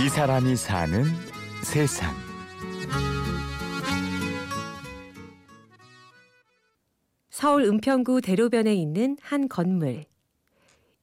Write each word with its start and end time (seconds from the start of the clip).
이 0.00 0.08
사람이 0.08 0.54
사는 0.54 1.02
세상. 1.64 2.14
서울 7.30 7.64
은평구 7.64 8.20
대로변에 8.20 8.76
있는 8.76 9.16
한 9.20 9.48
건물. 9.48 10.04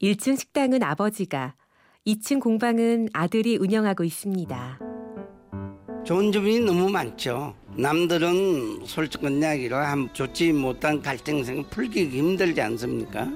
1층 0.02 0.40
식당은 0.40 0.82
아버지가, 0.82 1.56
2층 2.08 2.40
공방은 2.40 3.10
아들이 3.12 3.58
운영하고 3.58 4.06
있습니다. 4.06 4.80
좋은 6.06 6.32
점이 6.32 6.62
너무 6.62 6.90
많죠. 6.90 7.54
남들은 7.76 8.86
솔직한 8.86 9.42
이야기로 9.42 9.76
한 9.76 10.10
좋지 10.14 10.54
못한 10.54 11.02
갈등생을 11.02 11.66
풀기 11.70 12.08
힘들지 12.08 12.62
않습니까? 12.62 13.30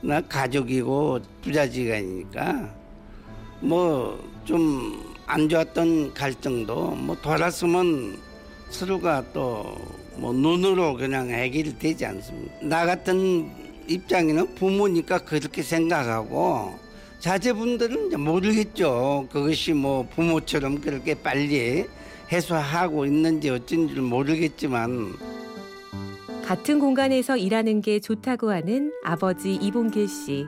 나 0.00 0.20
가족이고 0.20 1.18
부자지간이니까 1.42 2.75
뭐 3.60 4.18
좀 4.44 5.16
안 5.28 5.48
좋았던 5.48 6.14
갈등도 6.14 6.90
뭐 6.92 7.16
돌았으면 7.20 8.16
서로가 8.70 9.24
또 9.32 9.76
뭐 10.18 10.32
눈으로 10.32 10.94
그냥 10.94 11.28
해결되지 11.28 12.06
않습니까? 12.06 12.54
나 12.62 12.86
같은 12.86 13.50
입장에는 13.86 14.54
부모니까 14.54 15.18
그렇게 15.18 15.62
생각하고 15.62 16.78
자제분들은 17.18 18.06
이제 18.06 18.16
모르겠죠. 18.16 19.28
그것이 19.30 19.74
뭐 19.74 20.08
부모처럼 20.14 20.80
그렇게 20.80 21.14
빨리 21.14 21.84
해소하고 22.32 23.04
있는지 23.04 23.50
어쩐지 23.50 23.94
모르겠지만 24.00 25.12
같은 26.42 26.78
공간에서 26.80 27.36
일하는 27.36 27.82
게 27.82 28.00
좋다고 28.00 28.50
하는 28.50 28.92
아버지 29.04 29.54
이봉길 29.54 30.08
씨. 30.08 30.46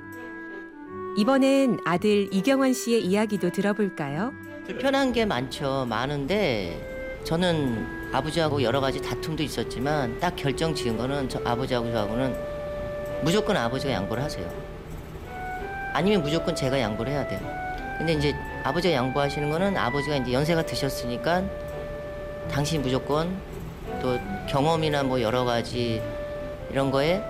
이번엔 1.17 1.81
아들 1.85 2.29
이경환 2.33 2.73
씨의 2.73 3.05
이야기도 3.05 3.51
들어볼까요? 3.51 4.33
불편한 4.67 5.13
게 5.13 5.25
많죠. 5.25 5.87
많은데 5.89 7.21
저는 7.25 8.11
아버지하고 8.13 8.63
여러 8.63 8.81
가지 8.81 9.01
다툼도 9.03 9.43
있었지만 9.43 10.19
딱 10.21 10.37
결정 10.37 10.75
지은 10.75 10.97
거는 10.97 11.29
저 11.29 11.41
아버지하고 11.45 11.91
저하고는 11.91 12.35
무조건 13.23 13.57
아버지가 13.57 13.93
양보를 13.93 14.23
하세요. 14.23 14.49
아니면 15.93 16.23
무조건 16.23 16.55
제가 16.55 16.79
양보를 16.79 17.13
해야 17.13 17.27
돼요. 17.27 17.41
근데 17.99 18.13
이제 18.13 18.35
아버지가 18.63 18.95
양보하시는 18.95 19.51
거는 19.51 19.77
아버지가 19.77 20.17
이제 20.17 20.33
연세가 20.33 20.63
드셨으니까 20.63 21.43
당신 22.51 22.81
무조건 22.81 23.37
또 24.01 24.17
경험이나 24.49 25.03
뭐 25.03 25.21
여러 25.21 25.45
가지 25.45 26.01
이런 26.71 26.91
거에 26.91 27.23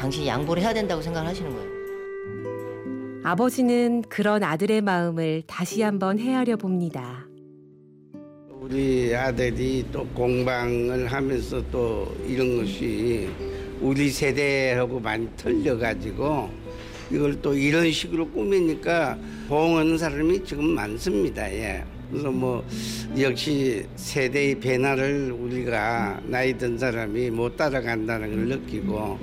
당신이 0.00 0.26
양보를 0.26 0.62
해야 0.62 0.74
된다고 0.74 1.00
생각을 1.00 1.28
하시는 1.28 1.54
거예요. 1.54 1.75
아버지는 3.26 4.02
그런 4.02 4.44
아들의 4.44 4.82
마음을 4.82 5.42
다시 5.48 5.82
한번 5.82 6.16
헤아려 6.20 6.54
봅니다. 6.54 7.26
우리 8.60 9.12
아들이 9.16 9.84
또 9.90 10.06
공방을 10.06 11.08
하면서 11.08 11.60
또 11.72 12.16
이런 12.24 12.58
것이 12.58 13.28
우리 13.80 14.10
세대하고 14.10 15.00
많이 15.00 15.28
틀려가지고 15.36 16.50
이걸 17.10 17.42
또 17.42 17.52
이런 17.52 17.90
식으로 17.90 18.30
꾸미니까 18.30 19.18
보응하는 19.48 19.98
사람이 19.98 20.44
지금 20.44 20.64
많습니다. 20.66 21.52
예. 21.52 21.82
그래서 22.08 22.30
뭐 22.30 22.64
역시 23.18 23.84
세대의 23.96 24.60
변화를 24.60 25.32
우리가 25.32 26.20
나이 26.26 26.56
든 26.56 26.78
사람이 26.78 27.30
못 27.30 27.56
따라간다는 27.56 28.30
걸 28.30 28.56
느끼고 28.56 29.18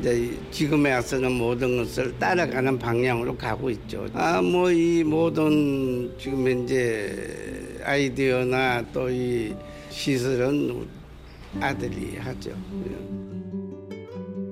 이제 0.00 0.34
지금에 0.50 0.94
와서는 0.94 1.30
모든 1.32 1.76
것을 1.76 2.18
따라가는 2.18 2.78
방향으로 2.78 3.36
가고 3.36 3.68
있죠. 3.70 4.06
아 4.14 4.40
뭐 4.40 4.72
이 4.72 5.04
모든 5.04 6.10
지금 6.18 6.48
현재 6.48 7.78
아이디어나 7.84 8.82
또 8.92 9.10
이 9.10 9.54
시설은 9.90 10.86
아들이 11.60 12.16
하죠. 12.16 12.52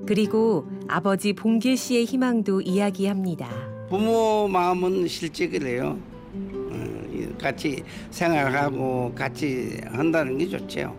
그리고 0.05 0.67
아버지 0.87 1.33
봉길 1.33 1.77
씨의 1.77 2.05
희망도 2.05 2.61
이야기합니다. 2.61 3.49
부모 3.89 4.47
마음은 4.47 5.07
실제 5.07 5.47
그래요. 5.47 5.97
어, 6.35 7.37
같이 7.39 7.83
생활하고 8.11 9.13
같이 9.15 9.79
한다는 9.85 10.37
게 10.37 10.47
좋죠. 10.47 10.95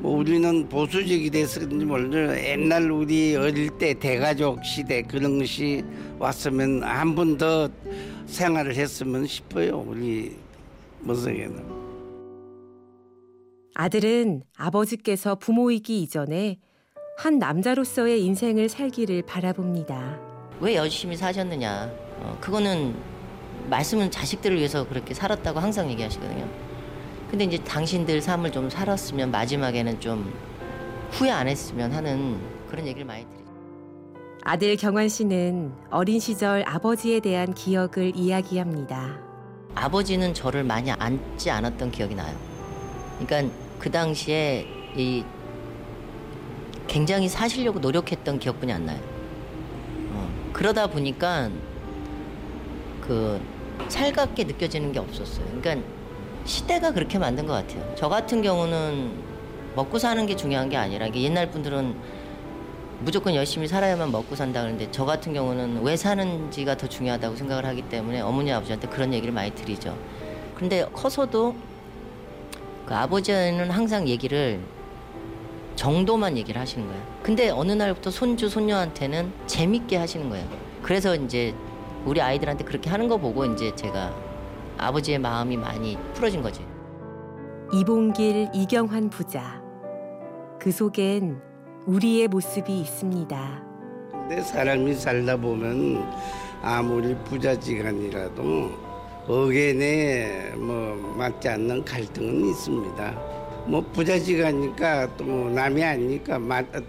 뭐 0.00 0.16
우리는 0.16 0.66
보수적이 0.68 1.30
돼서 1.30 1.60
그런지 1.60 1.84
몰라도 1.84 2.34
옛날 2.42 2.90
우리 2.90 3.36
어릴 3.36 3.68
때 3.78 3.92
대가족 3.94 4.64
시대 4.64 5.02
그런 5.02 5.38
것이 5.38 5.84
왔으면 6.18 6.82
한 6.82 7.14
번 7.14 7.36
더 7.36 7.68
생활을 8.26 8.74
했으면 8.76 9.26
싶어요. 9.26 9.84
우리 9.86 10.36
모성에는. 11.00 11.80
아들은 13.74 14.42
아버지께서 14.56 15.34
부모이기 15.36 16.02
이전에 16.02 16.56
한 17.18 17.38
남자로서의 17.38 18.24
인생을 18.24 18.68
살기를 18.68 19.22
바라봅니다. 19.22 20.18
왜 20.60 20.76
열심히 20.76 21.16
사셨느냐? 21.16 21.90
어, 22.20 22.38
그거는 22.40 22.94
말씀은 23.68 24.10
자식들을 24.10 24.56
위해서 24.56 24.86
그렇게 24.88 25.12
살았다고 25.14 25.58
항상 25.58 25.90
얘기하시거든요. 25.90 26.48
근데 27.30 27.44
이제 27.44 27.58
당신들 27.58 28.20
삶을 28.20 28.50
좀 28.50 28.68
살았으면 28.68 29.30
마지막에는 29.30 30.00
좀 30.00 30.32
후회 31.12 31.30
안 31.30 31.46
했으면 31.46 31.92
하는 31.92 32.40
그런 32.68 32.86
얘기를 32.86 33.06
많이 33.06 33.24
드리죠. 33.24 33.44
아들 34.42 34.76
경환 34.76 35.08
씨는 35.08 35.72
어린 35.90 36.18
시절 36.18 36.64
아버지에 36.66 37.20
대한 37.20 37.54
기억을 37.54 38.16
이야기합니다. 38.16 39.16
아버지는 39.76 40.34
저를 40.34 40.64
많이 40.64 40.90
안지 40.90 41.50
않았던 41.50 41.92
기억이 41.92 42.16
나요. 42.16 42.36
그러니까 43.20 43.54
그 43.78 43.90
당시에 43.90 44.66
이 44.96 45.24
굉장히 46.88 47.28
사시려고 47.28 47.78
노력했던 47.78 48.40
기억뿐이 48.40 48.72
안 48.72 48.86
나요. 48.86 49.00
어, 50.12 50.28
그러다 50.52 50.88
보니까 50.88 51.48
그 53.00 53.40
살갑게 53.88 54.44
느껴지는 54.44 54.90
게 54.90 54.98
없었어요. 54.98 55.46
그러니까 55.60 55.86
시대가 56.44 56.92
그렇게 56.92 57.18
만든 57.18 57.46
것 57.46 57.52
같아요. 57.52 57.94
저 57.96 58.08
같은 58.08 58.42
경우는 58.42 59.12
먹고 59.76 59.98
사는 59.98 60.24
게 60.26 60.36
중요한 60.36 60.68
게 60.68 60.76
아니라 60.76 61.06
이게 61.06 61.22
옛날 61.22 61.50
분들은 61.50 61.94
무조건 63.00 63.34
열심히 63.34 63.66
살아야만 63.66 64.12
먹고 64.12 64.34
산다 64.34 64.60
그러는데 64.60 64.88
저 64.90 65.04
같은 65.04 65.32
경우는 65.32 65.82
왜 65.82 65.96
사는지가 65.96 66.76
더 66.76 66.86
중요하다고 66.86 67.36
생각을 67.36 67.64
하기 67.66 67.82
때문에 67.82 68.20
어머니 68.20 68.52
아버지한테 68.52 68.88
그런 68.88 69.14
얘기를 69.14 69.32
많이 69.32 69.54
드리죠. 69.54 69.96
근데 70.54 70.84
커서도 70.92 71.54
그 72.84 72.94
아버지는 72.94 73.70
항상 73.70 74.06
얘기를 74.06 74.60
정도만 75.76 76.36
얘기를 76.36 76.60
하시는 76.60 76.86
거예요. 76.86 77.02
근데 77.22 77.48
어느 77.48 77.72
날부터 77.72 78.10
손주 78.10 78.50
손녀한테는 78.50 79.32
재밌게 79.46 79.96
하시는 79.96 80.28
거예요. 80.28 80.46
그래서 80.82 81.14
이제 81.14 81.54
우리 82.04 82.20
아이들한테 82.20 82.64
그렇게 82.64 82.90
하는 82.90 83.08
거 83.08 83.16
보고 83.16 83.46
이제 83.46 83.74
제가 83.76 84.12
아버지의 84.80 85.18
마음이 85.18 85.56
많이 85.56 85.96
풀어진 86.14 86.42
거지. 86.42 86.64
이봉길 87.72 88.48
이경환 88.54 89.10
부자. 89.10 89.62
그 90.58 90.72
속엔 90.72 91.40
우리의 91.86 92.28
모습이 92.28 92.80
있습니다. 92.80 93.62
근데 94.12 94.40
사람이 94.42 94.94
살다 94.94 95.36
보면 95.36 96.04
아무리 96.62 97.14
부자지간이라도 97.24 98.70
의견에 99.28 100.52
뭐 100.56 101.14
맞지 101.16 101.48
않는 101.48 101.84
갈등은 101.84 102.46
있습니다. 102.50 103.12
뭐 103.66 103.80
부자지간이니까 103.92 105.16
또 105.16 105.24
뭐 105.24 105.50
남이 105.50 105.84
아니니까 105.84 106.40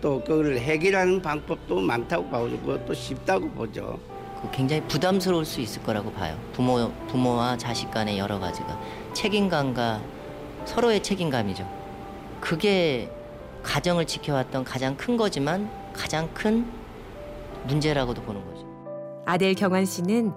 또 0.02 0.20
그걸 0.22 0.58
해결하는 0.58 1.22
방법도 1.22 1.80
많다고 1.82 2.28
보고 2.30 2.86
또 2.86 2.94
쉽다고 2.94 3.50
보죠. 3.50 4.00
그 4.42 4.50
굉장히 4.52 4.82
부담스러울 4.88 5.46
수 5.46 5.62
있을 5.62 5.84
거라고 5.84 6.12
봐요. 6.12 6.38
부모 6.54 6.92
부모와 7.08 7.58
자식 7.58 7.92
간의 7.92 8.18
여러 8.18 8.40
가지가 8.40 8.80
책임감과 9.14 10.02
서로의 10.66 11.04
책임감이죠. 11.04 11.68
그게 12.40 13.12
가정을 13.64 14.06
지켜왔던 14.06 14.64
가장 14.64 14.98
큰 14.98 15.18
거지만 15.18 15.70
가장 15.94 16.34
큰 16.34 16.66
문제라고도 17.68 18.22
보는 18.24 18.44
거죠. 18.46 18.66
아들 19.26 19.54
경환 19.54 19.86
씨는 19.86 20.34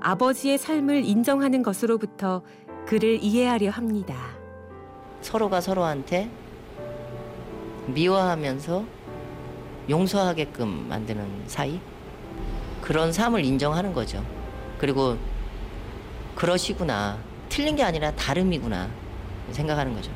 아버지의 0.00 0.58
삶을 0.58 1.04
인정하는 1.04 1.62
것으로부터 1.62 2.42
그를 2.86 3.18
이해하려 3.22 3.70
합니다. 3.70 4.14
서로가 5.22 5.60
서로한테 5.60 6.30
미워하면서 7.86 8.84
용서하게끔 9.88 10.88
만드는 10.88 11.44
사이 11.46 11.80
그런 12.80 13.12
삶을 13.12 13.44
인정하는 13.44 13.92
거죠. 13.92 14.24
그리고 14.78 15.16
그러시구나 16.34 17.18
틀린 17.48 17.76
게 17.76 17.82
아니라 17.82 18.12
다름이구나 18.12 18.88
생각하는 19.50 19.94
거죠. 19.94 20.10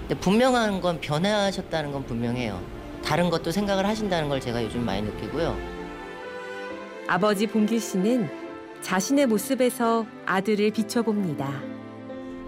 근데 0.00 0.14
분명한 0.20 0.80
건 0.80 1.00
변화하셨다는 1.00 1.92
건 1.92 2.04
분명해요. 2.04 2.60
다른 3.04 3.30
것도 3.30 3.50
생각을 3.50 3.86
하신다는 3.86 4.28
걸 4.28 4.40
제가 4.40 4.62
요즘 4.62 4.84
많이 4.84 5.02
느끼고요. 5.02 5.56
아버지 7.06 7.46
봉길 7.46 7.80
씨는 7.80 8.28
자신의 8.82 9.26
모습에서 9.26 10.06
아들을 10.26 10.70
비춰봅니다. 10.70 11.50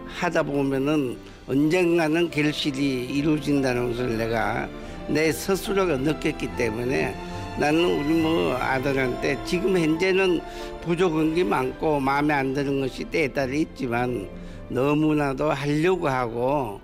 하다 0.06 0.42
보면은 0.42 1.16
언젠가는 1.48 2.30
결실이 2.30 3.06
이루어진다는 3.06 3.90
것을 3.90 4.18
내가 4.18 4.68
내 5.08 5.32
스스로가 5.32 5.96
느꼈기 5.96 6.56
때문에 6.56 7.14
나는 7.58 7.84
우리 7.84 8.22
뭐 8.22 8.54
아들한테 8.54 9.42
지금 9.44 9.76
현재는 9.76 10.40
부족한 10.82 11.34
게 11.34 11.44
많고 11.44 12.00
마음에 12.00 12.32
안 12.34 12.54
드는 12.54 12.80
것이 12.80 13.04
때에 13.04 13.28
따라 13.28 13.52
있지만 13.52 14.28
너무나도 14.68 15.50
하려고 15.50 16.08
하고 16.08 16.80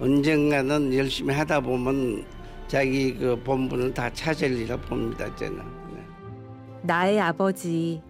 언젠가는 0.00 0.94
열심히 0.94 1.34
하다 1.34 1.60
보면 1.60 2.24
자기 2.66 3.14
그 3.14 3.40
본분을 3.42 3.94
다 3.94 4.12
찾으리라 4.12 4.76
봅니다 4.76 5.34
저는. 5.36 5.56
네. 5.56 6.02
나의 6.82 7.20
아버지, 7.20 8.02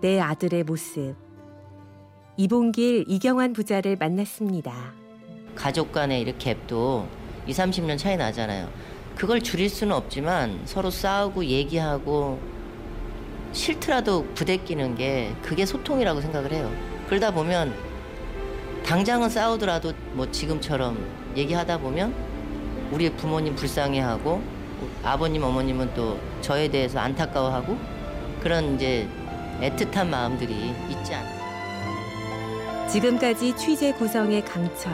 내 0.00 0.20
아들의 0.20 0.62
모습. 0.64 1.14
이봉길 2.36 3.06
이경환 3.08 3.52
부자를 3.52 3.96
만났습니다. 3.96 4.72
가족 5.56 5.90
간의 5.90 6.20
이렇게 6.20 6.54
갭도 6.54 7.06
2, 7.48 7.52
30년 7.52 7.98
차이 7.98 8.16
나잖아요. 8.16 8.68
그걸 9.18 9.40
줄일 9.40 9.68
수는 9.68 9.96
없지만 9.96 10.60
서로 10.64 10.90
싸우고 10.90 11.44
얘기하고 11.44 12.38
싫더라도 13.52 14.24
부대끼는 14.34 14.94
게 14.94 15.34
그게 15.42 15.66
소통이라고 15.66 16.20
생각을 16.20 16.52
해요. 16.52 16.70
그러다 17.08 17.32
보면 17.32 17.74
당장은 18.86 19.28
싸우더라도 19.28 19.92
뭐 20.12 20.30
지금처럼 20.30 21.04
얘기하다 21.36 21.78
보면 21.78 22.14
우리 22.92 23.10
부모님 23.10 23.56
불쌍해하고 23.56 24.40
아버님 25.02 25.42
어머님은 25.42 25.94
또 25.94 26.20
저에 26.40 26.68
대해서 26.68 27.00
안타까워하고 27.00 27.76
그런 28.40 28.76
이제 28.76 29.08
애틋한 29.60 30.06
마음들이 30.06 30.72
있지 30.90 31.14
않나. 31.14 32.86
지금까지 32.86 33.56
취재 33.56 33.92
구성의 33.94 34.44
강철, 34.44 34.92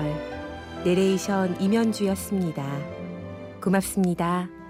내레이션 0.83 1.61
임현주였습니다. 1.61 3.04
고맙습니다. 3.65 4.64